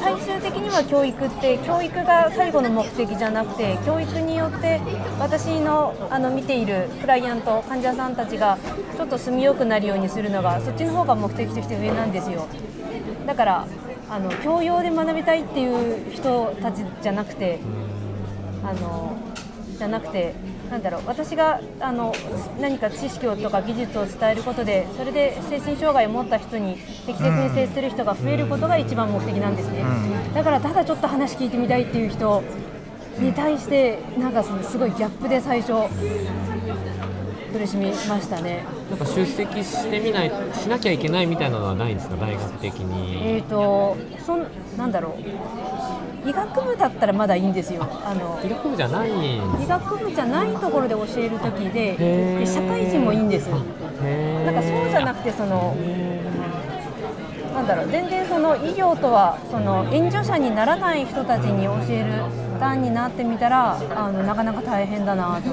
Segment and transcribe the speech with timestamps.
[0.00, 4.80] 最終的には教育って教育が最後の目的じゃなくて教育によって
[5.18, 8.58] 私のあの見ているクライアント患者さんたちが
[8.96, 12.46] ちょっと住みよくなるようにするのがそっちの方が目的として上なんですよ。
[13.26, 13.66] だから
[14.08, 17.58] あの教養で学びたいっていう人たちじゃなくて
[18.62, 19.16] あの
[19.76, 20.34] じゃなくて
[20.70, 22.12] なんだろう私があの
[22.60, 26.76] 何か知識をとか技術を伝えることでそれで精神障害を持った人に
[27.06, 29.84] 適切に接する人が増えることが一番目的なんですね、
[30.34, 32.42] だからただちょっと話聞いてみたいっていう人
[33.18, 35.72] に対してなんかそのすごいギャップで最初
[37.52, 38.64] 苦しみましたね。
[38.90, 42.16] なんか出席してみないしなきゃいけないみたいなのはないんですか？
[42.16, 43.36] 大学的に。
[43.36, 43.96] えっ、と
[44.26, 44.46] そん
[44.76, 45.22] なんだろう
[46.26, 47.86] 医学部だったらまだいいんですよ。
[48.04, 53.56] あの医学部じゃないん医学部じゃないところで教える時で社会人もいいんですな
[54.04, 55.76] へんかそうじゃなくてその
[57.54, 65.50] なんだろう全然その医療とはその援助者にならない人たちに教える段になってみたらあのなかなか大変だなと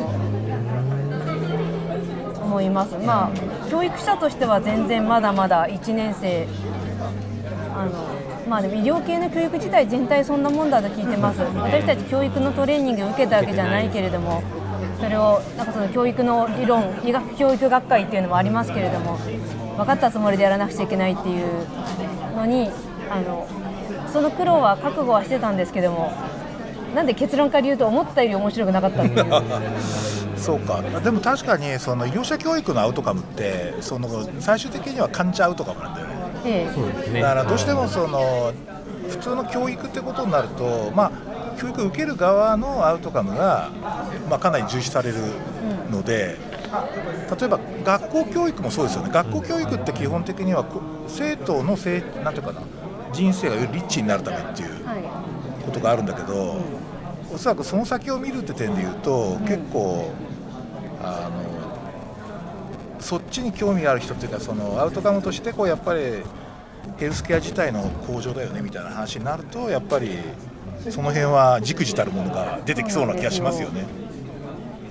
[2.43, 2.97] 思います。
[2.97, 6.47] まあ教育者としては全然まだまだ1年生
[7.75, 8.22] あの
[8.53, 11.39] まあでも医療系の教育自体全体そんなもんだと聞いてます。
[11.39, 14.43] 私たち教育のトレーニング受けたわけじゃないけれども
[14.99, 19.17] それをなんかその教育の理論医学教育学会っていうのもありますけれども
[19.75, 21.65] 分かったつもりでやらなくちゃいけないっていう
[22.35, 22.69] のに
[23.09, 23.47] あの
[24.13, 26.11] その苦労は覚悟はしてたんですけども
[26.93, 29.25] なんで結論から言うと思ったより面白くなかったっていう。
[30.37, 30.79] そうか。
[31.03, 36.12] でも確かにその医療者教育のアウトカムってその最終的には患者アウトカムなんだよね
[36.45, 37.21] ええそうですね。
[37.21, 38.53] だからどうしてもその
[39.09, 43.69] 普通の教育ってことになると、まあ、教育を受ける側のアウトカムが、
[44.29, 45.17] まあ、かなり重視される
[45.91, 46.37] ので、
[47.39, 49.09] 例えば学校教育もそうですよね。
[49.11, 52.61] 学校教育って基本的にはこ生徒のせいなんていうかな
[53.11, 55.03] 人生がよりリッチになるためっていうはい。
[55.65, 56.57] ことがあるんだけど、
[57.33, 60.11] おそらくその先を見るって点で言うと、結構
[61.01, 66.23] あのそっちに興味がある人っていうかそのアウトカムとしてこうやっぱり
[66.97, 70.17] ヘルスケア自体の向上だよねみたいな話になるとやっぱり
[70.89, 73.85] その辺はじくじたるものが出てきそうな気がしますよね。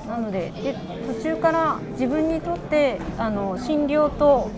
[0.09, 0.75] なのでで
[1.07, 4.51] 途中から自分にとってあの診療と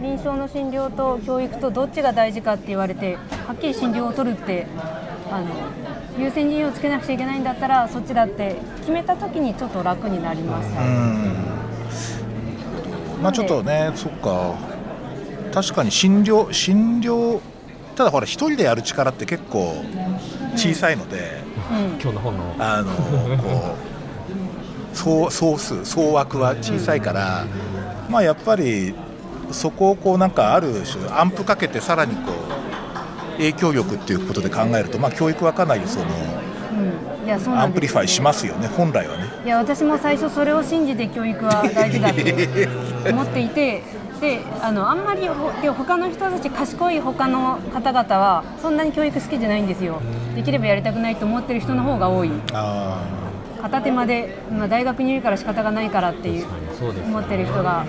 [0.00, 4.66] 臨床の診療と教育とどっちが大事かって言われてはっきり診療を取るって
[5.30, 5.46] あの
[6.18, 10.82] 優先順位をつけなくちゃいけないんだったらそっちだって決めた時にちょっと楽になりました。
[10.82, 11.36] うん
[13.22, 14.54] まあちょっとね、そっか
[15.56, 17.40] 確かに診療診療
[17.94, 19.82] ただほら一人でやる力って結構
[20.54, 21.40] 小さいので、
[21.70, 21.98] うん。
[21.98, 22.56] 今日の本の。
[22.58, 22.92] あの
[23.38, 23.78] こ
[24.92, 27.46] う総総数総枠は小さいから、
[28.10, 28.94] まあやっぱり
[29.50, 37.26] そこをこうなんかある種アンプかけてさらにこう影響力っていうことで考えると、まあ、教育はかなりそのうん。
[37.26, 39.24] いやそ amp lify しますよね本来はね。
[39.42, 43.82] いや私も最初それを信じて教育は大事だと思っていて
[44.20, 50.00] であのあんまりほで他の人たち賢い他の方々はそんなに教育好きじゃないんですよ。
[50.34, 52.30] できればやりたくないと思ってる人の方が多い。
[52.52, 53.04] あ
[53.62, 56.46] 片手間で、まあ、大学にいるから仕方がないからっていう
[56.78, 57.84] そうです思ってる人が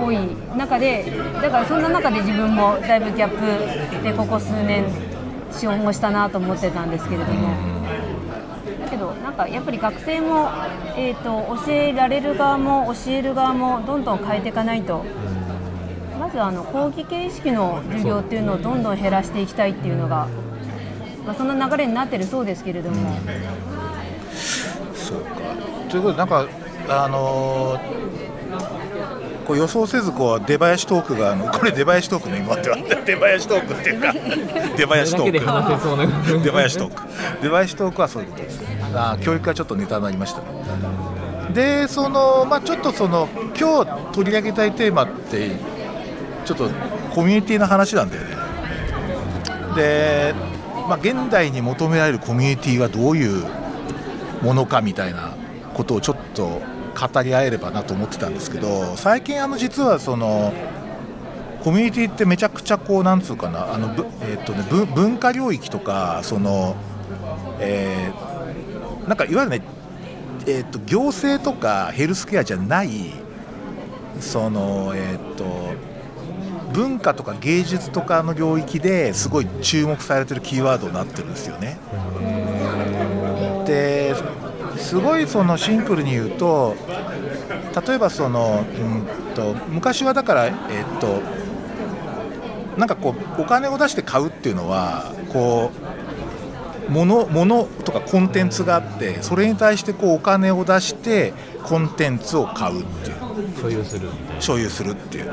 [0.00, 0.18] 多い
[0.56, 1.04] 中で
[1.42, 4.84] だからそんな中で自分もだいぶギャップでここ数年
[5.50, 7.72] 資本をしたなと思ってたんですけれども。
[8.84, 10.50] だけどなんかやっぱり学生も、
[10.96, 15.31] えー、と教えられる側も教える側もどんどん変えていかないとま
[16.32, 20.26] ずあの講義形式の授業っていうのをどんどん減らしていきたいっていうのが、
[21.26, 23.16] まあ、そんな流れになってるそうですけれども。
[24.94, 25.36] そうか。
[25.88, 26.46] ということでなんか
[26.88, 28.22] あのー
[29.46, 32.76] こう予想せずこう出囃子トークがあのこれ出囃子トークの今っては。
[32.76, 35.32] 出囃子トークっていうか出囃子トーク。
[35.32, 37.42] 出囃子トーク。
[37.42, 38.62] 出囃子トークはそういうことです。
[38.94, 40.46] あー教育がちょっとネタになりましたね。
[41.52, 43.28] でそのまあちょっとその
[43.58, 45.50] 今日取り上げたいテーマって
[46.44, 46.68] ちょっと
[47.14, 48.36] コミュニティの話なんだよね。
[49.76, 50.34] で、
[50.88, 53.44] まあ、現代に求められるコミュニティはどういう
[54.42, 55.34] ものかみたいな
[55.74, 56.60] ことをちょっと
[56.94, 60.52] 語り合えればなと思ってたんですけど最近あの実はその
[61.64, 64.64] コミュニティってめちゃくちゃこうなんつうかなあの、ぶえっとね、
[64.94, 66.76] 文化領域とかその、
[67.60, 68.32] えー
[69.06, 69.62] なんかいわゆるね、
[70.46, 72.90] えっと行政とかヘルスケアじゃない
[74.20, 75.44] そのえっと
[76.72, 81.78] 文化とか芸術とかの領域ですごい注目されてるキーワードになってるんですよね。
[83.66, 84.14] で
[84.76, 86.74] すごいそのシンプルに言うと
[87.86, 90.54] 例えばその、うん、と昔はだから、えっ
[91.00, 91.20] と
[92.76, 95.70] なんかこうお金を出して買うっていうのはこ
[96.88, 101.32] う物物とかコンテンツがあってそれに対してこうお金を出して
[101.62, 103.22] コンテンツを買うっていう。
[103.60, 104.08] 所有する
[104.40, 105.32] 所有するっていう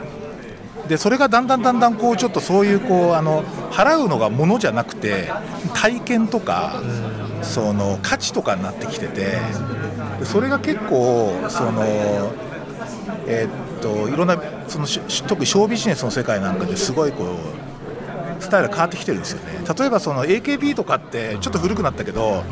[0.89, 5.31] でそれがだんだんだんだんこうちょっとそういうこうあの払うのが物じゃなくて
[5.75, 6.81] 体験とか
[7.43, 9.37] その価値とかになってきてて
[10.19, 11.83] でそれが結構その
[13.27, 19.59] えっといろんなそのし特にショービジネスの世界なんかですごいこうスタイル変わってきてるんですよね。
[19.77, 22.43] 例えばその AKB とかってちょっと古くなったけど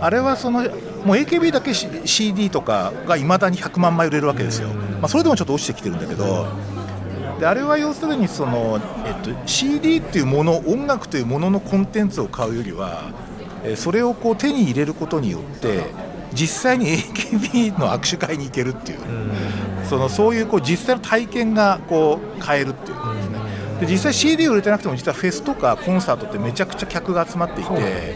[0.00, 0.62] あれはその
[1.04, 6.46] もう AKB だけ C- CD とかがいまだに100万枚売れるわけですよ、まあ、それでもちょっと落ちてきてるんだけど
[7.38, 13.10] であれは要するにその、えっと、CD っていうもの音楽というもののコンテンツを買うよりは
[13.64, 15.84] えーそれをこう手に入れることによって
[16.32, 18.98] 実際に AKB の握手会に行けるっていう。
[19.88, 22.96] そのそういうこう実際の体験がこう買えるっていう。
[22.96, 23.38] ことですね
[23.80, 27.70] で実際 CD 売れてなくても実はフェスとかコンサートってめちゃくちゃ客が集まっていて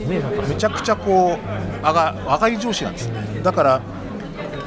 [0.07, 0.21] め
[0.57, 3.41] ちゃくちゃこう上が上がり調子なんですね。
[3.43, 3.81] だから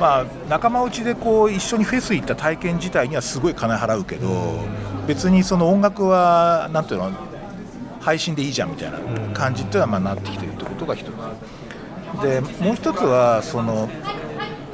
[0.01, 4.27] まあ、仲間内でこう一緒にフェス行った体験自体にはすごい金払うけど
[5.06, 7.12] 別にその音楽はなんていうの
[8.00, 8.98] 配信でいいじゃんみたいな
[9.36, 11.12] 感じっていうのはまあなってきてるってことが一つ。
[12.24, 13.89] でもう一つはその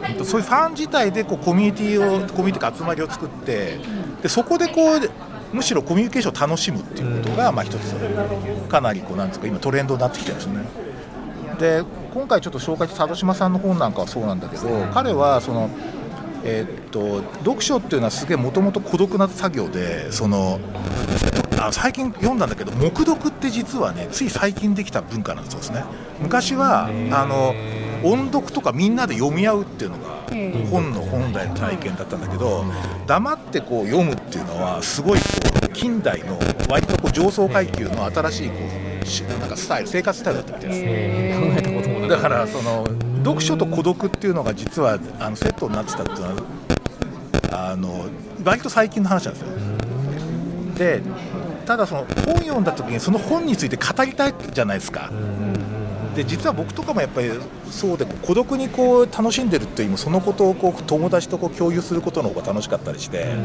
[0.07, 3.79] えっとそういうファン自体でこうコミュニティをコミュニティが集まりを作って
[4.21, 5.11] でそこでこう
[5.53, 7.93] むしろコミュニケーションを楽しむっていうことがまあ一つ
[8.69, 10.87] かなりこうなんですか今トレンドになってきてるんですね。
[11.59, 11.83] で
[12.17, 15.69] 今回ちょっと紹介した佐渡島さんの本なんかはそうなんだけど彼はその、
[16.43, 20.59] えーっと読書っていうのはすげえもともと孤独な作業でその
[21.59, 25.83] あ最近読んだんだけど黙読って実はねつい最近できた文化なんですよね。
[26.19, 27.53] 昔はあの
[28.03, 30.17] 音読とかみんなで読み合うっていうのが
[30.71, 32.65] 本の本来の体験だったんだけど
[33.05, 35.25] 黙ってこう読むっていうのはすごいこ
[35.65, 38.55] う近代の割とこう上層階級の新しいこ
[39.03, 40.81] うしなんかスタイル生活スタイルだったみたいです。
[40.85, 41.66] え
[42.07, 42.87] だからその
[43.23, 48.05] 読書と孤独っていうのが実はあのセットになってたっていうのはあの
[48.43, 49.47] 割と最近の話なんですよ。
[50.77, 51.01] で
[51.65, 55.11] ただその本読んだ時にその本について語りたいじゃないですか。
[56.15, 57.29] で実は僕とかもやっぱり
[57.69, 63.35] そうで孤独にこう楽しんでるっていうよりもそのことをこう友達とこう共有することの方が楽しかったりして。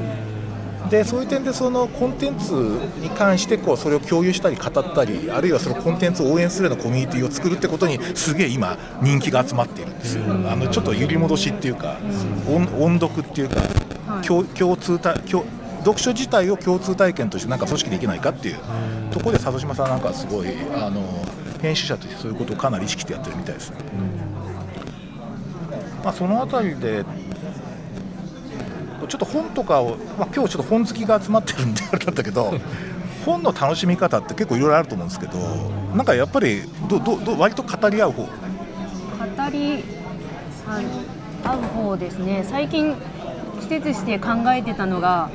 [0.93, 2.53] でそういう点でそのコンテンツ
[3.01, 11.97] に関してこうそれを共有したり語ったりあるいはそのコンテンツを応援するようなコミュニティを作るってことにすげえ今人気が集まっているんですよ、あのちょっと揺り戻しっていうか、
[12.47, 13.61] 音音読っていうか、
[14.07, 14.27] はい。
[14.27, 15.45] 共共通体共
[15.79, 18.59] 読書自体を共通体験としてなんか組織できないかっていう
[19.11, 21.03] ところで佐渡島さんなんかはすごいあの
[21.63, 23.77] 編集者としてそういうことをかなり意識してやってるみたいですね。
[26.05, 27.05] まあ、そのあたりで
[29.09, 32.55] ちょっと本とかを、まあ、今日ちょっと本好きが集まってるんであれなんだけど
[33.25, 35.39] 本の楽しみ方って結構いろいろあると思うんですけど
[35.95, 38.23] なんかやっぱりどどど割と語り合う方？
[38.23, 38.29] 語
[39.53, 39.85] り
[40.67, 40.81] あ
[41.51, 42.45] 合う方ですね。
[42.49, 42.95] 最近
[43.61, 45.31] 季節して考えてたのが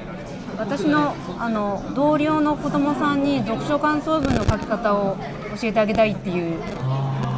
[0.58, 5.18] 私のあの同僚の子供さんに読書感想文の書き方を
[5.62, 6.58] 教えてあげたいっていう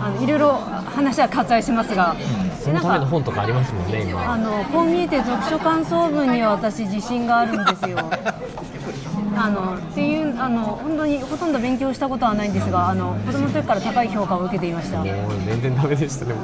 [0.01, 0.53] あのいろいろ
[0.95, 2.15] 話は割愛しますが、
[2.59, 4.33] そのための本とかありますもんね今。
[4.33, 7.97] あのこう見えて読書感想文には私自信があるんですよ。
[9.35, 14.97] あのっていうあの本当にほとんど勉強したことはないんですがあの子供の時から高い評価を受けていました。
[14.97, 15.07] もう
[15.45, 16.39] 全然ダメでしたでも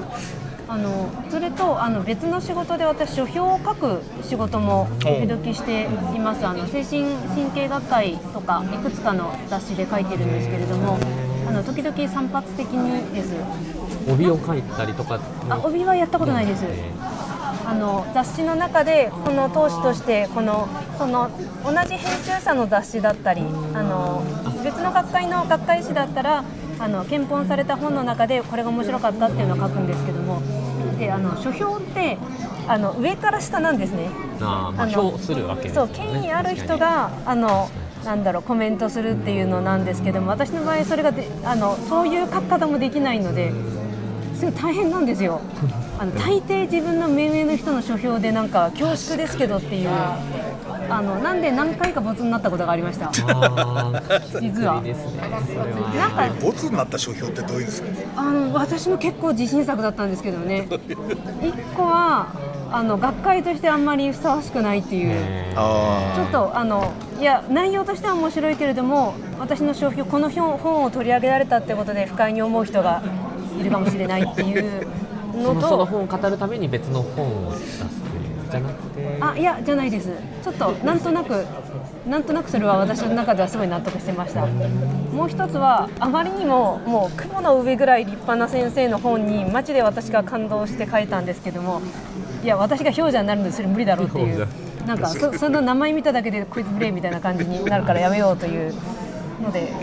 [0.67, 5.83] あのそれとあの別の仕事で私書評を書く仕事も時々して
[6.15, 6.45] います。
[6.45, 7.03] あの精神
[7.35, 10.97] 神経学会とかいくつかの雑誌で書いてるんですけれども
[11.47, 13.33] あの時々散発的にです
[14.07, 15.19] 帯を書いたりとか
[15.49, 16.65] あ帯はやったことないです。
[17.67, 20.67] あの雑誌の中でこの当誌としてこの
[20.99, 21.31] その
[21.63, 23.41] 同じ編集者の雑誌だったり
[23.73, 24.23] あの
[24.63, 26.43] 別の学会の学会誌だったら
[26.77, 30.41] あの検本された本の中でこれが面白かったっていうのを書くんですけども。
[30.95, 32.17] であの書評って
[32.67, 34.09] あの上から下なんですね。
[34.41, 37.69] あ評するわけですそう権威ある人があの
[38.03, 43.51] なんだろうコメントするっていうのなんですけども私の場合それがであのそういう書き方もできないので
[44.45, 45.41] すごい大変なんですよ。
[45.97, 49.89] あの大抵自分の目上の人の書評でなんか恐縮ですけどっていう
[50.89, 53.09] あのなんで何回かボツになったことがありました。
[54.41, 54.81] 実は。
[55.95, 57.87] なんかボツになった書評ってどういうんですか？
[58.17, 60.67] あの私も結構自信作だったんですけどね。
[61.41, 62.27] 一個は
[62.71, 65.15] あの学会としてあんまりふさわしくないっていう。
[65.53, 73.01] ちょっとあのいや内容としては面白いけれども私の商標この本本を取り上げられたってことで不快に思う人が
[73.59, 74.87] いるかもしれないっていう。
[75.35, 79.17] の そのそのと本を語るために別の本を出すっていうじゃなくて。
[79.19, 80.09] あいやじゃないです。
[80.43, 81.45] ちょっとなんとなく
[82.07, 84.45] なんとなくそれは私の中ではすごい納得してました。
[84.45, 91.81] もう一つはあまりにももう雲の上ぐらい立派な先生の本にマジで私が感動して書いたんですけども
[92.43, 94.47] いや私が氷山になるのでそれ無理だろうっていう。
[94.85, 98.71] なんかそその名前見ただけでクイズプレイみたいな感じになるからやめようという
[99.41, 99.73] ので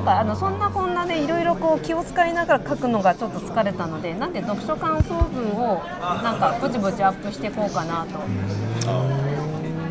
[0.00, 5.82] なんかあのそんなこんなでいろいろこう気を使いながら書くのがちょっと疲れたのでなんで読書感想文を
[6.22, 8.18] なんかぼちぼちアップしていこうかなと。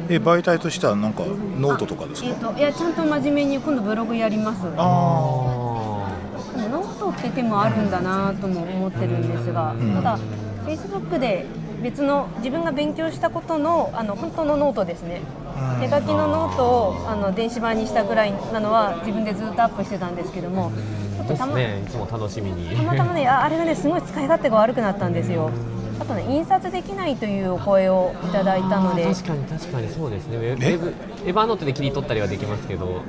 [0.10, 1.22] え媒体としてはなんか
[1.60, 2.30] ノートとかですか？
[2.30, 4.64] えー、といやちゃんと真面目に今度ブログやります。
[4.64, 9.94] でもあノートって手もあるんだなとも思ってるんですが、ん。
[9.94, 10.18] ただ
[10.66, 11.46] Facebook で
[11.84, 15.22] 別の自分が勉強したことのあの本当のノートですね。
[15.44, 15.49] うん
[15.82, 20.72] 手書きのノートをあの電子版にしたぐらいなのは自分でずっとアップしてたんですけども
[21.18, 22.76] ちょっとですたまねいつも楽しみに。
[22.76, 25.52] たまたまねああれがねすごい使い勝手が悪くなったんですよ。
[26.00, 29.06] あとね印刷できないというお声をいただいたので。
[29.06, 29.90] 確かに確かに。
[29.90, 30.38] そうですね。
[30.38, 30.76] ウェブえ？
[30.76, 30.94] ウェブ
[31.26, 33.02] エヴァーノートで切り取ったりはできますけど。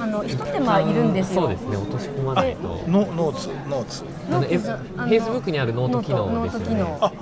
[0.00, 1.42] あの一手間いるんですよ。
[1.42, 1.76] そうですね。
[1.76, 2.80] 落とし込まないと。
[2.86, 4.04] ノノーツノーツ。
[4.30, 6.64] あのえノートあの Facebook にあるノート機能ですよね。
[6.64, 6.98] ト機能。
[7.00, 7.12] あ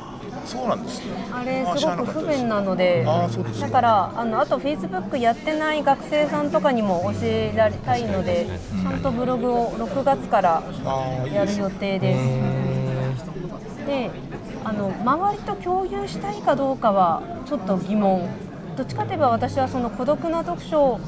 [0.44, 1.12] そうなんですね。
[1.32, 3.06] あれあすごく不便なので
[3.60, 8.46] だからあのあとフェイスブックやってない学生さんとかにも教えられたいので
[8.82, 10.62] ちゃんとブログを6月から
[11.32, 13.86] やる予定です。
[13.86, 14.10] で
[14.64, 18.28] あの周りと共有したいかどうかはちょっと疑問。
[18.76, 21.00] どっちかといえば私はその孤独な読書を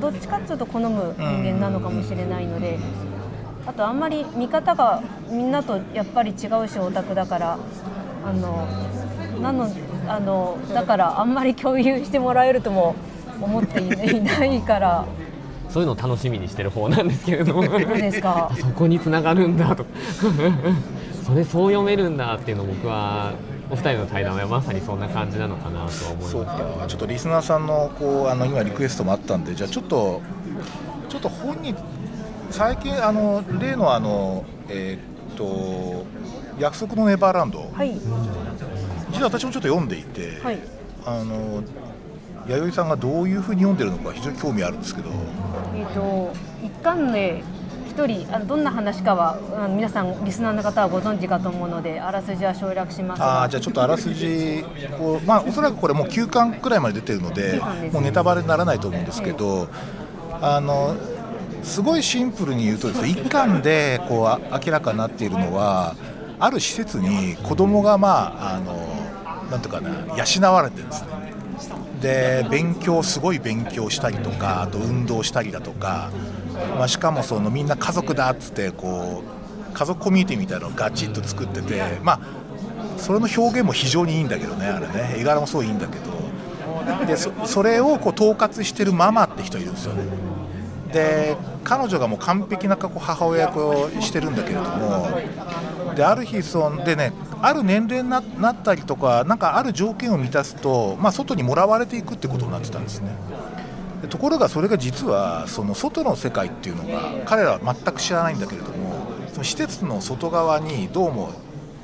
[0.00, 2.78] どっちかっていうと好む人間なのかもしれないので
[3.66, 7.58] あとあんまり見方がみんなとやっぱり違うしオタクだから
[8.24, 8.66] あの
[9.40, 9.70] なの
[10.06, 12.94] あのだからあんまり共有してもらえるとも
[13.40, 15.04] 思っていないから。
[15.68, 17.66] そういうのを楽しみにしてる方なんですけれども。
[17.66, 18.52] どうですか。
[18.60, 19.86] そこに繋がるんだと。
[21.24, 23.32] それそう読めるんだっていうのを僕は
[23.70, 26.68] お二人の対談はまさにそんな感じなのかなとは思いそうますけど。
[26.74, 30.20] かちょっとリスナーさんのこうあの今リクエストもあったんでじゃあちょっと
[31.08, 31.74] ちょっと本に
[32.50, 36.04] 最近あの例のあのえーっと
[36.58, 37.94] 約束のネバーランド、はい。
[39.10, 40.58] 実は私もちょっと読んでいて、はい。
[41.04, 41.62] あの
[42.46, 45.10] 弥生さんがどういうふうに読んでるのか非常に興味あるんですけど。
[45.74, 47.42] えー、と一巻で
[47.92, 54.64] 一人あのどんな話かはあの皆さんリスナーの方はご存知かと思うのであらすじは省略しますあがーじゃあちょっとあらすじ
[54.98, 59.68] こう、まあ、おそらくこれもう9巻くらいまで出てるので9巻ですもうネタバレにならないと思うんですけど、
[60.40, 60.96] あの
[61.62, 65.94] すごいシンプルに言うとですね1巻でこう明らかになっているのは
[66.38, 68.76] ある施設に子供がまああの
[69.50, 71.08] なんとかな養われてるんですね。
[72.00, 76.10] で勉強すごい勉強したりとかあと運動したりだとか、
[76.76, 79.22] まあ、しかもそのみんな家族だっつってこ
[79.70, 82.20] う家族コミュニティみたいなのをガチッと作っててまあ
[82.96, 85.14] それの表現も非常にいいんだけどねあれね。
[85.16, 86.12] 絵柄もすごいいんだけど。
[87.06, 90.02] でそそれをこう統括してるママって人いるんですよね。
[90.92, 95.08] で彼女がもう完璧な母親役をしてるんだけれども
[95.94, 103.10] である日そんでねある年齢になったりとかなんかある条件を満たすと、まあ、外にもらわれていくってことになってたんですね。
[104.02, 111.30] でところがそれが実はその外の世界っていうのが彼らは全く知らないんだけれどもその施設の外側にどうも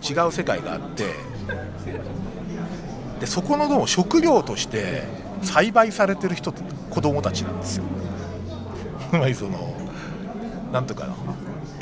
[0.02, 1.14] 違う世界があって
[3.20, 5.04] でそこのどうも食料として
[5.42, 7.84] 栽培されてる人って子供たちなんですよ。
[9.18, 9.72] まりその
[10.72, 11.14] なんとかな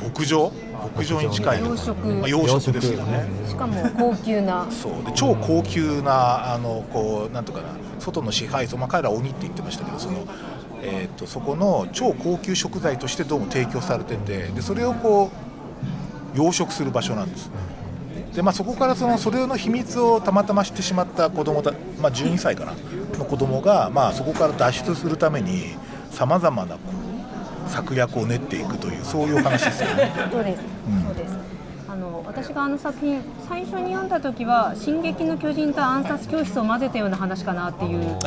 [0.02, 0.52] 牧場？
[0.96, 2.20] 牧場に近い養殖。
[2.20, 3.26] まあ養殖ですよね。
[3.48, 4.66] しかも高級な。
[4.70, 4.92] そう。
[5.04, 7.68] で超高級なあのこうなんとかな
[7.98, 10.26] 外の支配層、まあ、彼らは鬼って言ってましたけどその、
[10.82, 15.30] えー、とそこの超高級食材としてどうも提供されててでそれをこ
[16.34, 17.46] う養殖する場所なんです。
[17.46, 17.76] ね
[18.36, 22.74] で、まあ、そこからそのそれの秘密をたまたま知ってしまった子供た、まあ、12歳かな
[23.18, 25.74] の子供がまあそこから脱出するために
[26.10, 26.95] さまざまなこう
[27.68, 30.12] 策略を練っていくというそういうお話ですよね。
[30.30, 31.02] そうです、うん。
[31.04, 31.36] そうです。
[31.88, 38.18] あの私があの作品最初に読んだ時は「進撃の巨人」と暗殺教室を混ぜたような話かなっていう。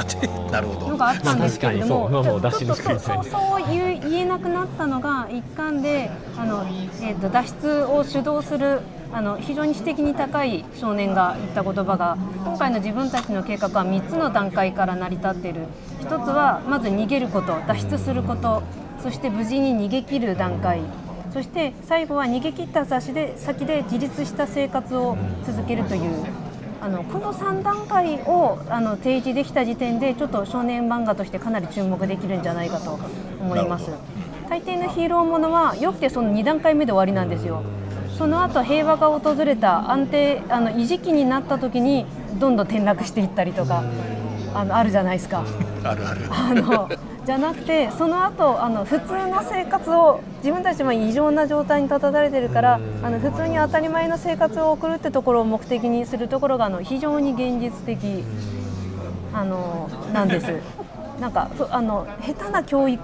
[0.51, 0.88] なるほど。
[0.89, 6.65] のがあったんですけれども、まあそうそうそう言う言えなくなったのが一巻であの、
[7.01, 8.79] えー、と脱出を主導する
[9.12, 15.62] あの非常に知的に高い少年が言った言葉が今回の自分たちの計画は3つの段階から成り立っている。
[16.00, 18.63] 一つはまず逃げること脱出すること
[19.01, 20.82] そして無事に逃げ切る段階。
[21.32, 25.15] そして最後は逃げ切った先で先で自立した生活を
[25.46, 26.25] 続けるという。
[26.82, 32.98] あのこの3段階をあの提示できた時点でちょっと少年漫画としてかなり注目できるんじゃないかと
[33.41, 33.91] 思います。
[34.50, 37.63] 大抵のヒーローものはよくてその2段階目で終わりなんですよ。
[38.18, 42.06] その後平和が訪れた安定あの維持期になった時に
[42.39, 43.84] どんどん転落していったりとか
[44.53, 45.44] あのあるじゃないですか。
[45.84, 46.22] あるある。
[46.29, 46.89] あの
[47.29, 58.24] じゃなくてその後あの普通の生活を自分たちも異常な状態に立たされてるからあの普通に当たり前の生活を送るってところを目的にするところがあの非常に現実的
[59.31, 60.48] あのなんです。
[61.21, 63.01] なんかあの下手な教育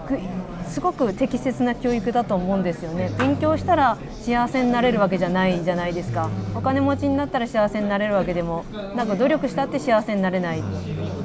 [0.70, 3.12] すごく適切な教育だと思うんですよね。
[3.20, 6.30] 勉強したら幸せになれるわけじゃないじゃないですか。
[6.56, 8.64] お金持ちになったら幸せになれるわけでも
[8.96, 10.64] なんか努力したって幸せになれない。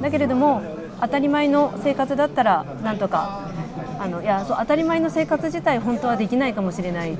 [0.03, 0.61] だけれども
[1.01, 3.51] 当たり前の生活だったらなんとか
[3.99, 7.17] あのいやそう当たり前の生活自体本当はできないかもしれない。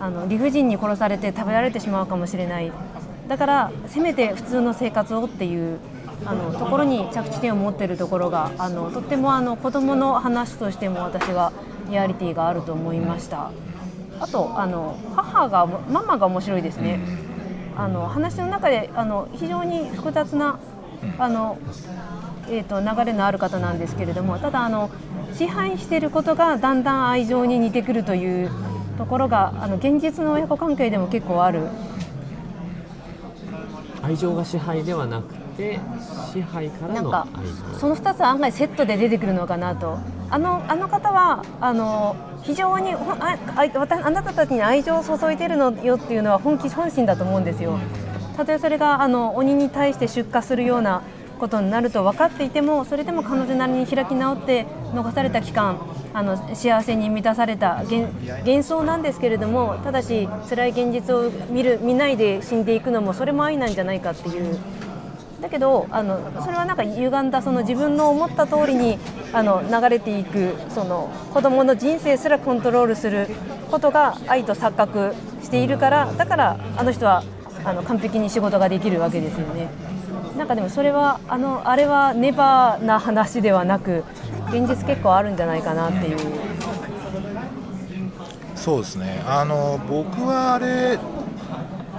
[0.00, 2.72] あの理不尽に殺されて食べられてしまうかもしれない。
[3.28, 5.78] だからせめて普通の生活をっていう
[6.24, 11.52] あのところに着地点を持ってるところがあのとってもあの子どもの話としても私は
[11.90, 13.50] リアリティがあると思いました。
[14.20, 17.00] あとあの母がママが面白いですね。
[17.76, 20.58] あの話の中であの非常に複雑な
[21.18, 21.56] あの、
[22.50, 24.90] えーと、流れのある方なんですけれどもただあの
[25.34, 28.50] 支配していることがだんだん愛情に似てくるという
[28.98, 31.68] ところがあの現実の親子関係でも結構ある。
[34.02, 35.78] 愛情が支配ではなくて
[36.32, 37.26] 支配からの
[37.78, 39.98] その2つは案外セットで出てくるのかなと。
[40.32, 43.66] あのあの方はあの非常にああ
[44.04, 47.78] あなたたちに愛情を注いでるのよっていうのは本気本心だと思うんですよ。
[48.36, 51.02] たとえそれがあの鬼に対して出荷するような
[51.40, 55.80] ことになると分かっていてもそれでも彼女なりに開き直って残された期間
[56.12, 64.58] あの幸せに満たされた幻想なんですけれどもただし辛い現実を見る見ないで死んでいくのもそれも愛なんじゃないかっていう
[65.40, 68.98] だけどあのそれはなんか歪んだその自分の思った通りに
[69.32, 73.28] あの流れていくその子供の人生すらコントロールする
[73.70, 77.24] ことが愛と錯覚しているからだからあの人は
[77.64, 79.89] あの完璧に仕事ができるわけですよね。
[80.40, 84.04] なんかでもそれはあのあれはネバーな話ではなく
[84.48, 86.16] 現実結構あるんじゃないかなっていう。
[88.54, 89.22] そうですね。
[89.26, 90.98] あの僕はあれ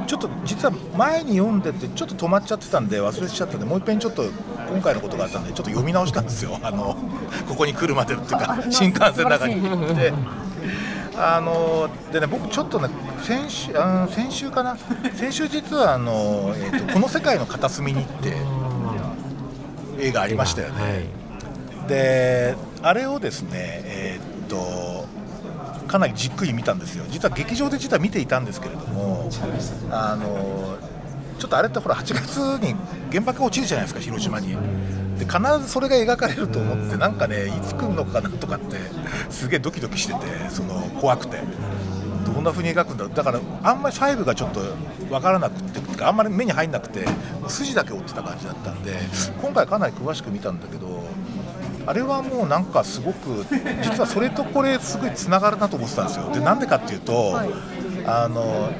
[0.07, 4.23] ちょっと実は前に読んでてちょっと止まっちゃってたんで忘れちゃったんでもう一遍ちょっと
[4.71, 6.57] 今回のことがあったんでちょっと読み直したんですよ。
[6.63, 6.97] あの
[7.47, 9.61] ここに来るまでっていうか新幹線の中に。
[9.61, 10.13] 行って
[11.17, 12.89] あのでね僕ちょっとね
[13.21, 14.77] 先週あ先週かな？
[15.15, 18.35] 先週実はあの、えーと「この世界の片隅に」って
[19.99, 20.89] 映画ありましたよね、は
[21.85, 25.05] い、であれをですねえっ、と
[25.87, 27.03] かなりじっくり見たんですよ。
[27.09, 29.29] 実は劇場で実は見ていたんですけれども
[29.91, 30.77] あの
[31.37, 32.75] ちょっとあれってほら8月に
[33.11, 34.55] 原爆が落ちるじゃないですか広島に
[35.21, 38.77] で必ずそれが描かれると思ってなんかねいつ来るのかなとかって
[39.29, 41.37] すげえドキドキしててその怖くて。
[42.23, 43.13] どんな風に描くんだろう。
[43.13, 44.61] だからあんまり細部がちょっと
[45.09, 47.05] 分からなくてあんまり目に入んなくて
[47.47, 48.93] 筋だけ追ってた感じだったんで
[49.41, 51.03] 今回かなり詳しく見たんだけど
[51.85, 53.45] あれはもうなんかすごく
[53.83, 56.31] 実はそれとこれすごいつながるなと思ってたんですよ。
[56.31, 57.49] でなんでかっていうと、はい、
[58.05, 58.71] あの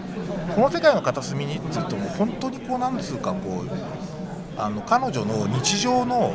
[0.55, 4.00] この世界の片隅にっていうともう本当にこうなんつうかこう
[4.57, 6.33] あの彼女の日常の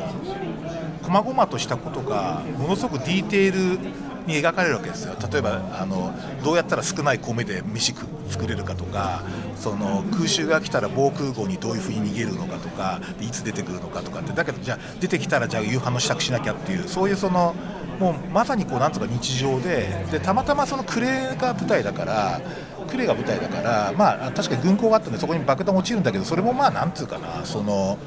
[1.03, 3.79] 細々としたことがものすごくディテール
[4.25, 5.15] に描かれるわけですよ。
[5.31, 7.93] 例えばあのどうやったら少ない米で飯
[8.29, 9.23] 作れるかとか
[9.55, 14.33] その空襲が来たら防空壕にどういうふうに逃げるのかとかいつ出てくるのかとかって。
[14.33, 17.55] だけどじゃあ出てきたらじゃあ夕飯の支度しなきゃっていうそういうその
[17.99, 21.01] もうまさにこうなんとか日常ででたまたまその呉
[21.35, 22.41] が舞台だから
[22.87, 27.97] 呉が舞台だからまあ確かに軍港があったんでそこに爆弾落ちるんだけどそれもまあなんつうかなその。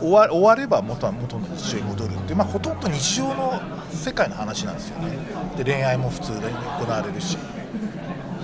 [0.00, 5.18] 終わ終われば元は元の日常に戻るっていう、まあ、ほとんど日常の世界の話なんですよね
[5.56, 7.36] で恋愛も普通で行われるし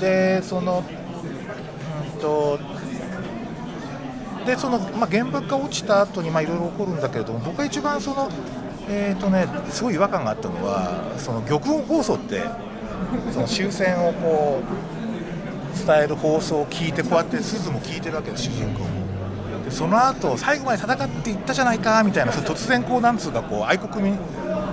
[0.00, 0.82] でその
[2.14, 2.58] うんと
[4.44, 8.28] でその、まあ、原爆が落ちた後にまあいろいろ起こるんだけれども僕が一番その
[8.88, 12.42] えーとね、すごい違和感があったのはその玉音放送って
[13.32, 19.04] その終戦をこう伝える放送を聞いてこうやって鈴も聞いてるわけで主人公も。
[19.64, 24.16] でその後最後まで戦っていったじゃないかみたいな突然こうなんつうかこう愛国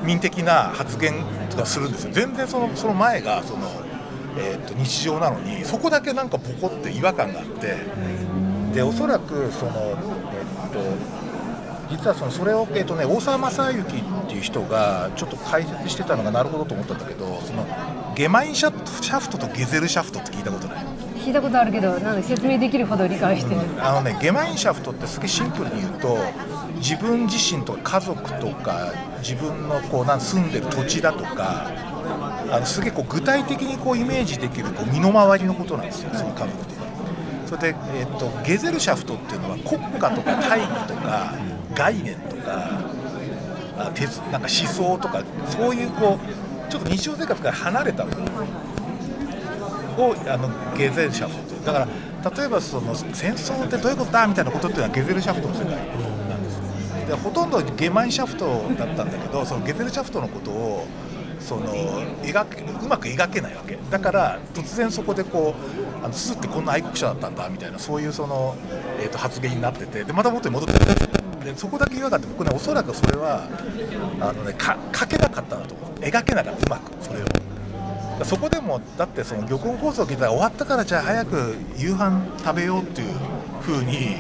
[0.04, 1.14] 民的な発言
[1.50, 3.68] とかするんですよ全然そのその前がその、
[4.38, 7.78] えー、と日常なのにそこだけなんかボコって違和感があって
[8.74, 11.21] でおそらくその、えー、と
[11.92, 13.86] 実はそのそれを、えーとね、大沢正幸っ
[14.28, 17.68] ていう人がちょっと解説してたのがなるほどと思ったんだけどその
[18.16, 18.72] ゲマインシャ
[19.20, 20.86] フトとゲゼルシャフトって聞いたことない？
[21.22, 26.18] 聞いたことあるけどなんで説明できるほど理解してる、あのねゲマインシャフトってすげえシンプルに言うと
[26.78, 31.68] 自分自身とか家族とか自分のこうなん住んでる土地だとか
[32.50, 36.92] あのすげえこう具体的にこうイメージできるこう身の回りのことなんですよ、その家族っていうのは。
[37.46, 41.36] それで、えー、とゲゼルシャフトっていうのは国家とか大義とか
[41.82, 42.80] 概念とか
[43.78, 48.22] あ鉄なんか思想とかそういうこうちょっと日常生活から離れたもの
[50.06, 51.42] をあのゲゼルシャフト。
[51.42, 51.88] っていうだから
[52.38, 55.70] 例えばその戦争ってどういうことだみたいなことっていうのはゲゼルシャフトの世界
[56.30, 56.62] なんです
[56.94, 58.46] ねでほとんどゲマインシャフト
[58.78, 60.86] だったんだけどそのゲゼルシャフトのことを
[61.40, 61.74] その
[62.22, 63.78] 描けうまく描けないわけ。
[63.90, 65.56] だから突然そこでこ
[66.02, 68.56] うあのスってこんな愛国者だったんだみたいなそういうその、
[69.00, 70.04] えー、と発言になってて。
[70.04, 71.01] でまた元に戻ってくる。
[71.44, 73.48] でそこだけ言わなかった僕ねおそらくそれは
[74.20, 76.00] あの、ね、か書けなかったなと思う。
[76.00, 76.66] 描けなかった。
[76.66, 76.92] うまく。
[77.04, 77.26] それを。
[78.26, 83.16] そこでもだってその玉音放送聞いたら終わったからじゃあ早く夕飯食べようっていう
[83.62, 84.18] 風に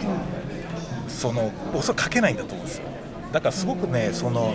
[1.07, 2.85] そのおそらく書けないんだと思うんですよ。
[3.31, 4.53] だからすごくねその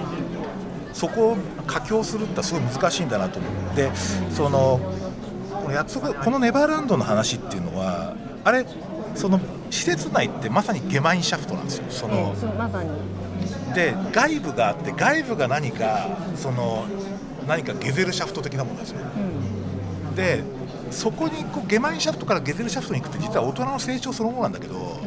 [0.92, 3.90] そこを佳境するってすごい難しいんだなと思って
[4.30, 4.80] その
[5.50, 8.64] この約束このネバーランドの話っていうのはあれ
[9.14, 9.38] その
[9.70, 11.84] 施設内ってまさにゲマインシャフトなんですよ。
[11.90, 12.90] そのそうまさに。
[13.74, 16.86] で外部があって外部が何かその
[17.46, 19.00] 何かゲゼルシャフト的なものなんですよ。
[19.00, 20.14] うん。
[20.14, 20.42] で
[20.90, 25.00] そこにこうゲマインシャフトからゲゼルシャフトに行くって実は大人の成長そのものなんだけど、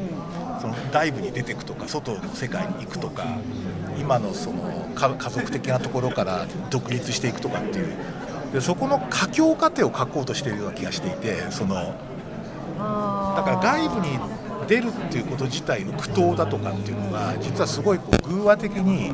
[0.61, 3.25] その外部に出ていくとか外の世界に行くとか
[3.97, 7.93] 今のそのか家族的なところから独立していくとかっていう。
[8.53, 14.17] でそこの佳境過程を書こうとしているような気がしていてそのだから外部に
[14.69, 19.13] 出るっていうこと自体の苦闘だとかっていうのが実はすごいこう偶話的に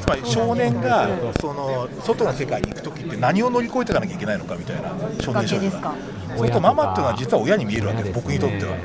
[0.00, 1.08] つまり少年が
[1.40, 5.94] その外の世界に行く時って何を乗り越えていかなきゃいけないのかみたいな少年少女が。
[6.36, 8.76] それとママっていうのは実は親に見えるわけで僕にとっては。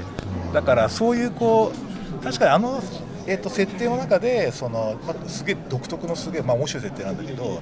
[0.54, 1.72] だからそういうこ
[2.20, 2.82] う確かにあの、
[3.28, 7.62] えっと設定の中でその、まあ、すげえ独特のすげえ、まあ、面白い設定なんだけど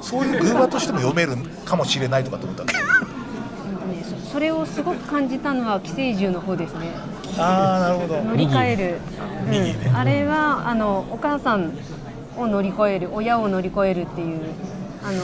[0.00, 2.80] そういう偶話としても読めるかもしれないとかと思ったんとね
[4.04, 8.22] そそれをすごく感じたのは寄生獣の方ですねああなるほど。
[8.22, 8.98] 乗り換える、
[9.84, 11.72] うんあれはあのお母さん
[12.36, 14.40] を乗り越える親を乗り越えるっていう
[15.04, 15.22] あの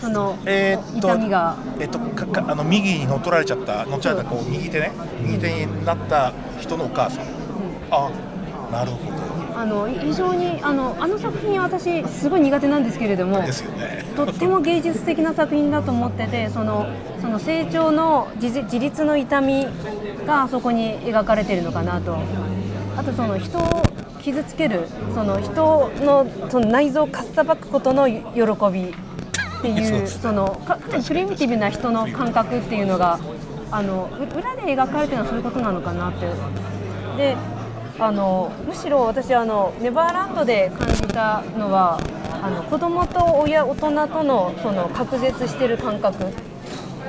[0.00, 1.56] そのえーっと痛みが。
[1.78, 7.24] えっと、かかあの右に乗っ取られちゃった乗っ取られたこう右手ね右手になった人のお母さん、
[7.90, 8.10] あ
[8.72, 9.21] なるほ
[9.54, 13.50] あの非常にあのあの作品私すごい苦手なんですけれどもね。
[14.16, 16.86] とっても芸術的な作品だと思っててその
[17.20, 19.66] その成長の自自立の痛み
[20.26, 22.16] があそこに描かれているのかなと。
[22.94, 23.82] あとその人を
[24.22, 28.20] 傷つけるその人のその内臓をかっさばくことの喜
[28.72, 33.18] びっていう そのかプリミティブな人の感覚っていうのが
[33.70, 36.26] あのう裏で描かれてるのはそういうことなのかなって。
[37.16, 37.36] で
[38.04, 42.00] あのむしろ私あのネバーランドで感じたのは
[42.42, 46.26] あの子供と親大人とのその隔絶してる感覚。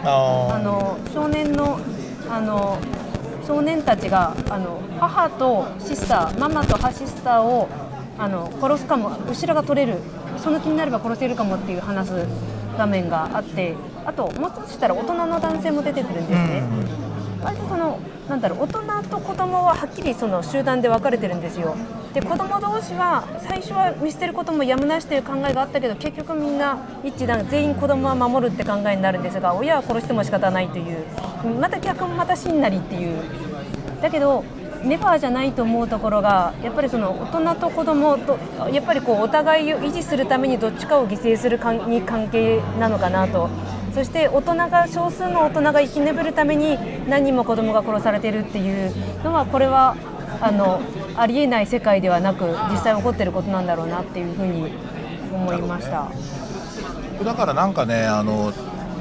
[0.04, 1.80] ああの少年の
[2.30, 2.78] あの
[3.48, 7.68] 少年たちがあの母とシスターママとハシスターを
[8.18, 9.98] あの殺すかも後ろが取れる
[10.38, 12.14] その気になれば殺せるかもっていう話す
[12.78, 13.76] 場面があって
[14.06, 16.64] あともう少ししたら大人の男性も出てくるんですね。
[17.44, 21.76] 割とそのなんだろう大人と子供ははっきりその集団で分かれてるんですよ。
[22.14, 31.06] で子供同士は最初は見捨てることもやむなしという考えがあったけど結局みんな一致団全員子供は守るって考えになるんですが親は殺しても仕方ないという。
[31.60, 33.22] また逆もまた真なりっていう。
[34.02, 34.44] だけど
[34.84, 38.38] ネバーじゃないと思うところがやっぱりその大人と子供と
[38.72, 43.50] やっぱりこうお互いを維持するためにどっちかを犠牲する関に関係なのかなと。
[43.94, 46.78] そして大人が少数の大人が生き延びるために
[47.08, 48.92] 何人も子供が殺されてるっていう
[49.24, 49.96] のはこれは
[50.42, 50.82] あの
[51.16, 54.74] ありえない世界ではなく実際起こってることなんだろうなっていうふうに
[55.32, 56.12] 思いました。
[57.24, 58.52] だからなんかねあの、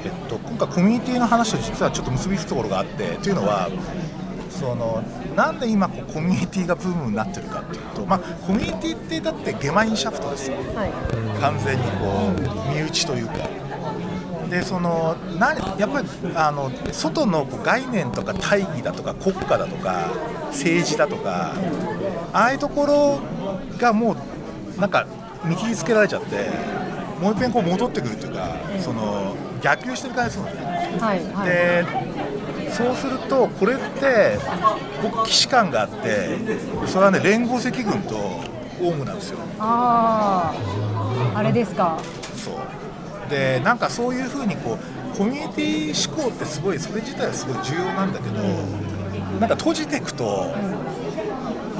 [0.04, 3.70] えっと、今回コミュニティの話と実はちょっと結びつくところがあってというのは
[4.50, 5.02] その
[5.34, 13.61] なんで今こうコミュニティがブームになってるかっていうと、まあ、コミュニティってだってゲマインシャフトですよはい完全にこう身内というか。
[14.52, 20.10] でそのなやっぱりあの外の概念とか大義だとか国家だとか
[20.48, 21.54] 政治だとか
[22.34, 23.20] ああいうところ
[23.78, 24.14] がも
[24.76, 25.06] うなんか
[25.42, 26.50] 見切りつけられちゃって
[27.18, 30.98] もう一遍こう戻ってくるというかその逆流してる感じするのね。
[31.00, 34.38] はいはいでそうするとこれって
[35.02, 36.38] 僕既視感があって
[36.86, 38.16] それはね連合赤軍と
[38.82, 39.38] オウムなんですよ。
[39.58, 40.54] あ
[41.34, 41.98] ああれですか
[42.34, 42.81] そう
[43.28, 44.78] でなんかそういうふうにこ
[45.14, 48.34] うコミュニティ思考ってすごいそれ自体はすごい重要なんだけど
[49.40, 50.46] なんか閉じていくと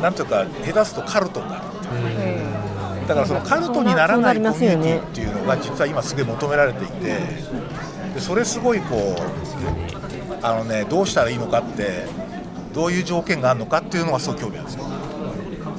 [0.01, 1.63] なんというか下手すとカルトになる
[2.19, 2.63] え
[3.07, 7.19] だからそのカルトにならないコミュニティっていうのが実は今すごい求められていて
[8.15, 12.07] でそれすごいこうあのねどうしたらいいのかって
[12.75, 14.85] どういう条件があるのかっていうのがすごい興味あるんですよ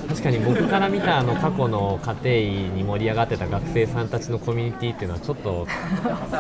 [0.08, 5.68] 確かに僕から見たあの過去の家庭医に盛り上がってた学生さんたちのコミュニティっていうのはちょっと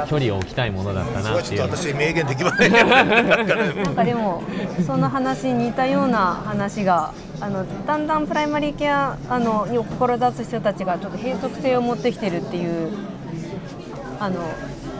[0.10, 1.62] 距離を置きたいものだったなっていう。
[1.62, 3.44] ょっと私明言できませんな
[3.92, 4.44] んかでも
[4.86, 12.92] その話に似たような話があのだんだんプライマリーケアあのを志す人たちがちょっと閉塞性を持ってきてるっていう
[14.20, 14.42] あの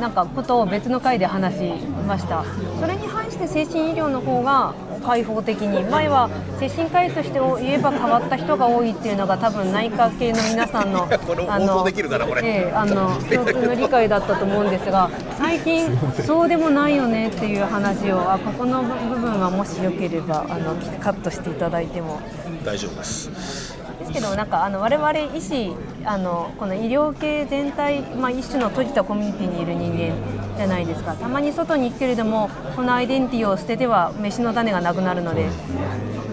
[0.02, 1.64] なんかことを別の回で話し
[2.08, 2.44] ました
[2.80, 4.74] それに反して精神医療の方が
[5.04, 5.84] 開放的に。
[5.84, 12.42] 前は精神科医として言えば変わった人が多いっていうのが多分内科系の皆さんの これ放送できるかなこれ。
[12.44, 22.20] ええあの 共通の理解だったと思うんですが最近そうでもないよねっていう話をあここの部分はもしよければあのカットしていただいても。
[22.64, 23.83] 大丈夫です
[24.14, 25.74] けどなんかあの我々医師
[26.06, 30.16] あのこの医療系全体、まあ、一種の閉じたコミュニティにいる人間
[30.58, 31.16] じゃないですか。
[31.16, 35.48] たまに外に行くけれどもこのアイデンティティを捨てては飯の種がなくなるので。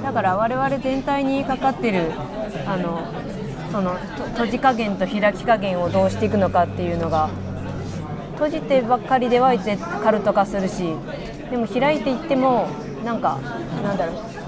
[0.02, 2.10] だから我々全体にかかってる
[2.66, 3.06] あの
[3.70, 3.94] その
[4.32, 7.30] 閉じ加減と開き加減をどうしていくのかっていうのが
[8.32, 9.52] 閉じてばっかりでは
[10.02, 10.94] カルト化するし
[11.50, 12.68] でも開いていっても
[13.04, 13.38] なんか
[13.82, 14.39] なんだろう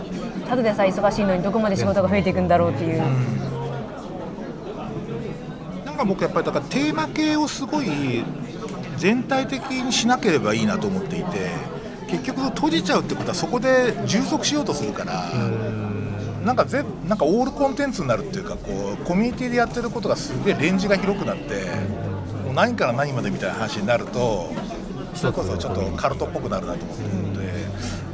[0.52, 2.98] ただでさえ忙しいのにどこまで仕事が増えていくんだろうっていう。
[5.86, 8.22] なんか僕やっぱりだからテーマ系をすごい
[8.98, 11.38] 全体的にしなければいいなと思っていて
[12.06, 15.30] 結局閉じちゃうってことはそこで充足しようとするから
[16.44, 21.64] なんかぜなんかオールコンテンツになるっていうかこうコミュニティでやってることがすげえレンジが広くなって
[22.44, 24.52] もう何から何までみたいな話になると
[25.14, 27.31] それこそちょっとカルトっぽくなるなと思って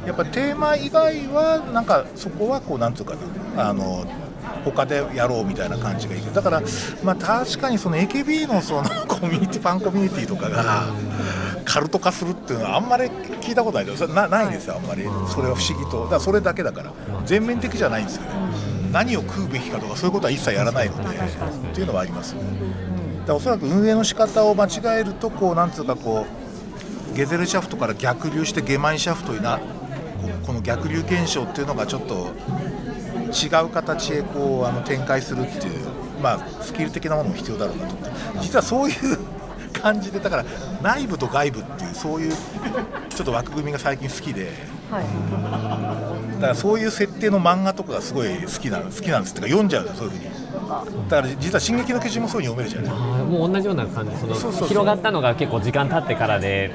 [0.09, 3.15] やっぱりテーマ以外はなんかそこはこうなんていうか
[3.55, 4.03] なあの
[4.65, 6.63] 他でやろうみたいな感じがいいけどだから、
[7.03, 10.87] まあ、確かにその AKB のそのコミュニティファンコミュニティとかが
[11.63, 14.07] カルト化するっていうのはあんまり聞いたことないですよ。
[14.07, 15.03] なないんですよあんまり。
[15.27, 16.01] それは不思議と。
[16.05, 16.91] だからそれだけだから。
[17.25, 18.29] 全面的じゃないんですよね。
[18.91, 21.15] 何を食うべきかとかそういうことは一切やらないので。
[21.15, 22.33] っていうのはあります。
[22.33, 22.43] だか
[23.27, 26.25] らおそらく運営の仕方を間違えるとこうなんつうかこ
[27.13, 29.78] うゲゼルシャフトから逆流してゲマインシャフトになこう
[30.45, 32.29] この逆流現象っていうのがちょっと
[33.29, 35.87] 違う形へこうあの展開するっていう、
[36.21, 37.95] まあ、スキル的なものも必要だろうなと。
[37.95, 39.17] 思って実はそういう
[39.73, 40.45] 感じでだから
[40.81, 42.33] 内部と外部っていうそういう
[43.09, 44.51] ちょっと枠組みが最近好きで。
[44.89, 45.03] はい。
[46.35, 49.33] だからそういう設定の漫画とかがすごい好きな好きなんです。
[49.33, 51.09] っていうか読んじゃうんですよそういうふうに。
[51.09, 53.23] だから実は「進撃の巨人」もそういうふうに読めるじゃない。
[53.23, 54.15] もう同じような感じ。
[54.17, 56.71] その広がったのが結構時間経ってからで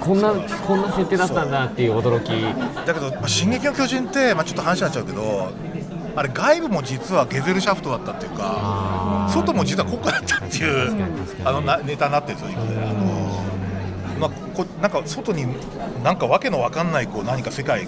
[0.00, 2.30] こんなこんな設定だったんだっていう驚き。
[2.86, 5.50] だけど「まあ進撃の巨人」って、まあ、ちょっと話になっちゃうけど
[6.16, 11.06] あれ外部も実はゲゼルシャフトだったっていうかあ外も実は国家だったっていう
[11.44, 13.48] あのなネタになってるんですよあの
[14.18, 15.46] まあ、こなんか外に
[16.02, 17.86] なんかわけのわかんないこう何か世界っ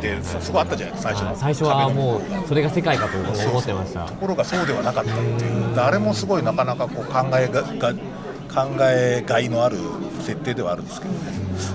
[0.00, 1.36] てそすごいあったじゃないですか最初の。
[1.36, 4.04] 最初はもうそれが世界かと思ってました。
[4.04, 5.74] ところがそうではなかったっていう。
[5.74, 7.94] であれもすごいなかなかこう考えがが
[8.52, 9.78] 考えがいのある
[10.20, 11.18] 設定ではあるんですけどね。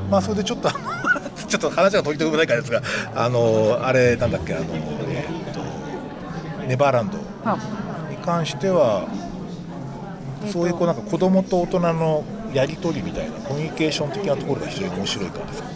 [0.09, 0.69] まあそれでちょっと
[1.47, 2.81] ちょっと話が取り留めないからですが
[3.15, 4.65] あのあれなんだっけあの
[5.09, 5.59] えーっと
[6.67, 7.57] ネバーランドあ
[8.09, 9.03] に関しては
[10.51, 15.67] そういうこうなんか子供と大人のやり取りみたいなコミュニケーション的なところが非常に面白いからですね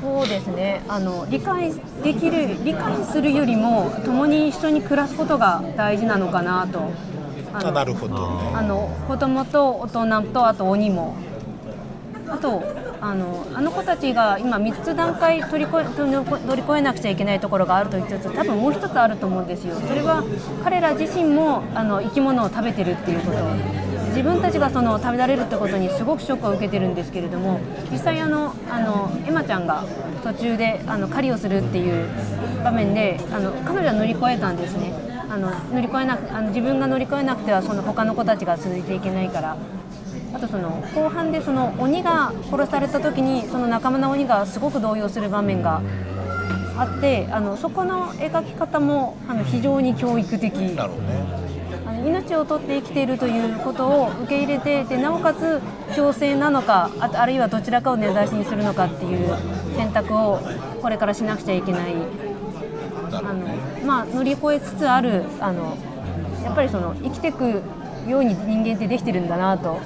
[0.00, 0.82] そうですね。
[0.88, 6.90] あの理解できる理解するよりも共に一緒に暮らすことが大事なのかなと。
[7.52, 8.52] あなるほどね。
[8.54, 11.14] あの子供と大人とあと鬼も
[12.30, 12.62] あと
[13.00, 19.74] あのあの子たちが今3つ段階取り越え乗り越えなくちゃいけないところがあると言いつつ多分もう一つあると思うんですよ。
[19.76, 20.24] それは
[20.64, 23.88] 彼ら自身もあの生き物を食べてるっていうこと。
[24.08, 27.60] 自分たちがその食べられるってことにすごくショックを受けてるんですけれども
[27.92, 29.84] 実際あのあのエマちゃんが
[30.24, 32.08] 途中であの狩りをするっていう
[32.64, 34.92] 場面であの彼女は乗り越えたんですね。
[35.30, 39.56] あの乗り越えなくあの自分が乗り越えなくてはその他の子たちが続いていけないから。
[40.34, 45.80] あとその後半でその鬼が殺された時にその仲間の鬼がすごく動揺する場面が
[46.76, 50.54] あってあのそこの描き方もあの非常に教育的。
[50.54, 50.76] ね。
[51.86, 55.60] あの命を取って生きているということを受け入れてでなおかつ
[55.96, 59.34] 強制なのかああるいはどちらかを根ざしにするのかっていう
[59.74, 60.38] 選択を
[60.82, 61.94] これからしなくちゃいけない。
[61.94, 62.04] なる
[63.04, 63.46] ほどあの、
[63.86, 65.76] まあ、乗り越えつつあるあの
[66.44, 67.62] やっぱりその生きていく
[68.06, 69.80] ように人間ってできてるんだなと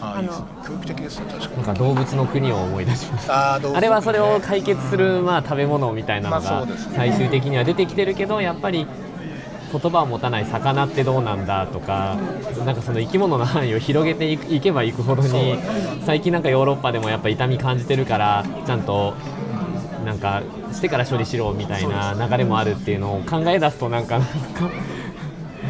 [0.00, 0.46] あいいですね。
[0.66, 1.56] 教育的ですね確かに。
[1.56, 3.54] なんか動物の国を思い出しました。
[3.54, 8.86] ああれはそれを解決する、まあ、食べ物みたいなのが最終的には出てきてるけどやっぱり
[9.70, 12.16] 言葉を持たない魚ってどうなんだとか
[12.64, 15.58] なんかその生き物の範囲を広げていくいけばいくほどに
[16.06, 19.14] 最近なんかヨーロッパでもやっぱ痛み感じてるからちゃんと
[20.04, 24.70] なんかしてから処理しろみたいな流れもあるっていうのを考え出すとなんかなんか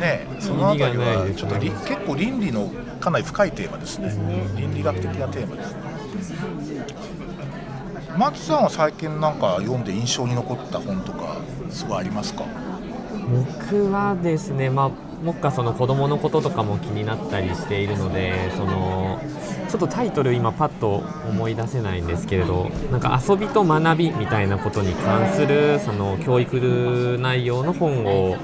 [0.01, 1.41] ねそのあたり意味がないはですね。
[1.41, 4.13] ちょっとり結構倫理のかなり深いテーマですね。
[4.57, 5.73] 倫理学的なテーマです。
[5.73, 5.79] ね
[8.17, 11.37] 松さんは最近なんか読んで印象に残った本とか
[11.71, 12.45] すごいありますか？
[13.63, 14.89] 僕はですね、まあ、
[15.23, 19.21] もっかその子供のこととかも気になったりしているのでその
[19.69, 28.37] ちょっとタイトル今パッと思い出せないんですけれどなんか遊びと学びみたいなことに関するその教育内容の本を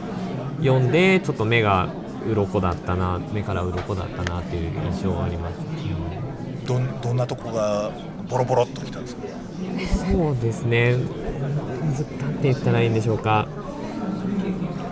[0.61, 1.89] 読んでちょっと目が
[2.27, 5.57] 鱗だったな目から鱗だったなっていう印象はあります。
[6.67, 6.79] ど。
[6.79, 7.91] んどんなとこが
[8.29, 9.23] ボロボロっときたんですか？
[10.11, 10.95] そうですね、
[11.95, 13.47] ずなんて言ったらいいんでしょうか、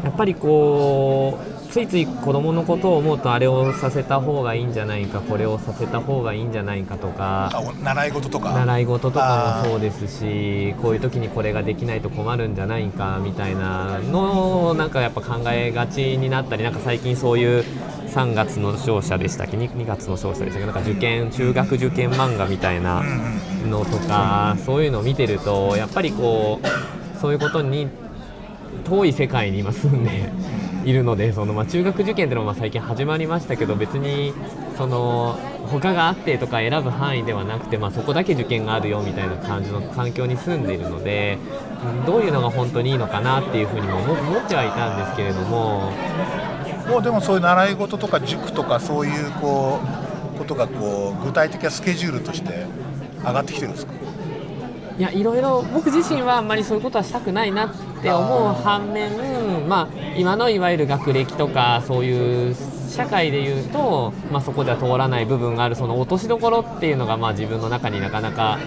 [0.05, 7.51] やっぱりこう、ついつい子供のことを思うと、あれをさせた方がいいんじゃないか、これをさせた方がいいんじゃないかとか、
[7.83, 8.53] 習い事とか。
[8.53, 17.65] 習い事とかもそうですし、こういう時にこれができないと困るんじゃないかみたいなのを、なんかやっぱ考えがちになったり、なんか最近そういう。
[18.13, 20.67] 3月の勝者でしたっけ？2, 2月の勝者でしたっけ？
[20.67, 23.03] なんか受験中学受験漫画みたいな
[23.67, 27.89] のとかそういうのを見てるとやっぱりこうそういうことに
[28.85, 30.29] 遠い世界に今住んで
[30.85, 34.35] いるのでその、まあ、中学受験っていうのもまあ最近始まりましたけど別に
[34.77, 41.38] その他があってとか選ぶ範囲ではなくて、まあ、そこだけ受験があるよみたいな感じの環境に住んでいるので
[41.85, 45.92] うんどういうのが本当にいいのかなっていうふうにも思思ってはいたんですけれども。
[46.88, 49.79] もうでもそういう習い事とか塾とかそういうこ
[50.35, 52.66] うことがこう具体的なスケジュールとして
[53.25, 53.92] 上がってきてるんですか？
[54.99, 62.57] いやいろいろ僕自身はあんまりそういうことはしたくないなって思う反面、まあ、今のいわゆる学歴とかそういう
[62.91, 68.59] 社会でいうと、まあ、そこでは通らない部分があるその落としどころっていうのがまあ自分の中になかなか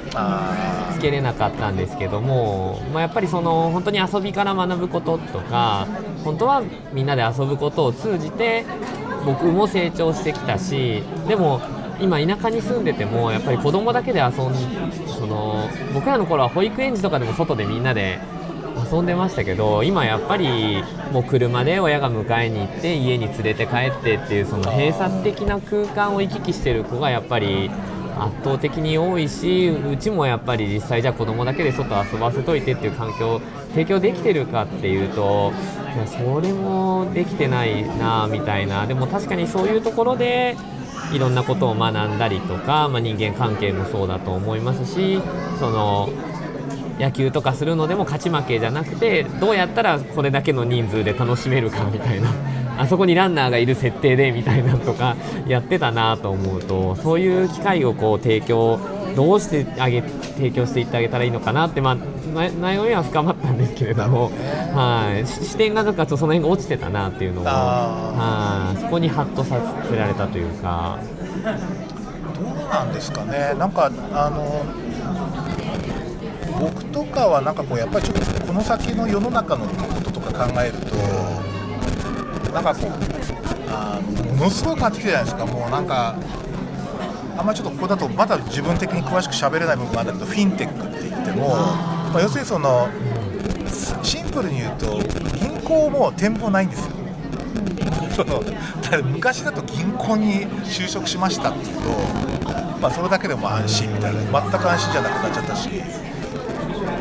[0.93, 5.85] つけれなかったんですけども、まあ、やっぱりその本当に遊びから学ぶこととか
[6.23, 8.65] 本当はみんなで遊ぶことを通じて
[9.25, 11.59] 僕も成長してきたしでも
[11.99, 14.31] 今田舎に住んでてもやっぱり子供だけで遊ん
[15.07, 18.19] その僕らの頃は保育園児とかでも外でみんなで
[18.91, 27.69] 遊んでましたけど今やっぱりもう車で親が迎えに行って家に連れて帰ってっていうその閉鎖的な空間を行き来してる子がやっぱり
[28.17, 35.51] 圧倒的に多いしうちもやっぱり実際じゃあ子供だけで外遊ばせといてっていう環境を提供できてるかっていうと
[35.95, 38.87] いやそれもできてないなみたいな。
[38.87, 40.55] でも確かにそういうところで
[41.13, 45.21] いろんなことを学んだりとか、まあ、人間関係もそうだと思いますし
[45.59, 46.09] その
[46.99, 52.29] 野球とかするのでも勝ち負けじゃなくてどうやったらこれだけの人数で楽しめるかみたいな。
[52.77, 55.15] あそこにランナーがいる設定でみたいなのとか
[55.47, 58.79] やってたなと思うとそういう機会をこう提供
[59.15, 62.01] どうしてあげ提供していってあげたらいいのかなって、まあ、な
[62.47, 64.29] 悩みは深まったんですけれども、
[64.73, 68.81] はい、し視点がなんかその辺が落ちてたなっていうのをあはい。
[68.81, 69.57] そこにハッとさ
[69.89, 70.99] せられたというか。
[72.35, 73.53] どうなんですかね。
[73.57, 74.65] なんかあの
[76.65, 80.95] 僕とかはなんかこうやっぱりちょっとこの先の世の中のこととか考えると
[82.51, 82.91] なんかこう
[83.69, 86.15] あのものすごい変わってきてるじゃないですかもうなんか
[87.37, 92.87] あんまりちょっとここだとまだ自分的に詳しく喋れない部分があるんだけどフィンテックって言っても、まあ、要するにその
[94.01, 94.97] シンプルに言うと
[95.37, 96.95] 銀行も店舗ないんですよ。
[98.15, 98.41] その
[98.81, 101.89] だから昔だと銀行に就職しましたっていうと、
[102.79, 105.69] まあ、それだけでも安心みたいな全く安心じゃなくなっちゃったし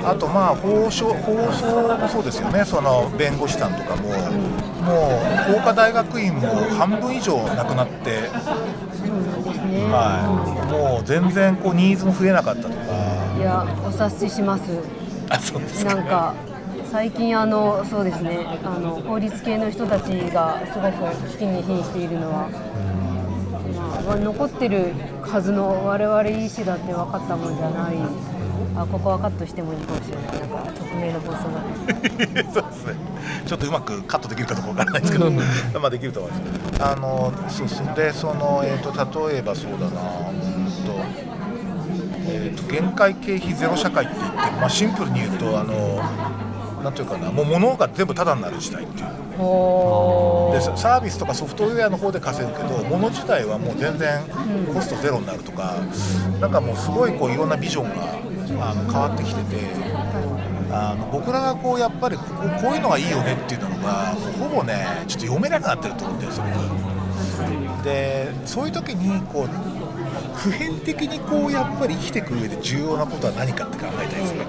[0.04, 2.64] あとまあ法書法曹もそうですよね。
[2.64, 4.10] その弁護士さんとかも。
[4.84, 8.28] もう法科大学院も半分以上なくなって、
[9.90, 12.74] はい、もう全然こうニーズも増えなかったとか。
[13.38, 14.62] いやお察しします。
[15.30, 15.94] あそうですか。
[15.94, 16.34] なんか
[16.92, 18.46] 最近あのそうですね。
[18.62, 22.50] あの法律系の人たちがすごく危機に瀕しているのは、
[24.06, 27.96] まあ、残ってるはずの我々医師だって分かったもんじゃない
[28.76, 31.62] あここはカットしてもいいかもしれないなんか匿名の放送が
[32.52, 32.94] そうですね。
[33.46, 36.82] ちょっとうまくカットできるかどうかわからないですけど、まあできると思います。
[36.82, 40.92] あのそうそうでそのえっ、と例えばそうだな、うんと
[42.26, 46.02] えっ、と限界経費ゼロ社会って言って、まあシンプルに言うとあの
[46.82, 49.06] なんていうかな、もう物が全部タダになる時代っていう。
[49.38, 54.20] ほでサービスとかソフトウェアの方で稼ぐけど物自体はもう全然
[54.72, 55.74] コストゼロになるとか、
[56.40, 58.23] なんかもうすごいこういろんなビジョンが
[58.60, 59.56] あの変わってきてて
[60.70, 66.44] あの僕らがこうやっぱりこここういうのがいいよねっていうのがほぼねちょっと読めなくなってると思ってるんですよ。
[67.84, 69.48] でそういう時にこう
[70.36, 74.40] 普遍的にこうやっぱり生きていく上で重要なことは何かって考えたりする